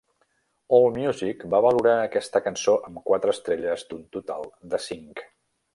[0.77, 5.29] "Allmusic" va valorar aquesta cançó amb quatre estrelles d'un total de cinc.